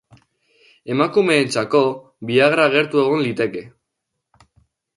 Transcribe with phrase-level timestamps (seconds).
[0.93, 1.81] Emakumeentzako
[2.31, 3.65] viagra gertu egon liteke.